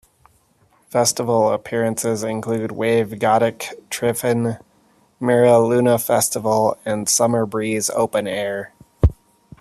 [0.89, 4.59] Festival appearances include Wave-Gotik-Treffen,
[5.19, 8.73] Mera Luna Festival, and Summer Breeze Open Air.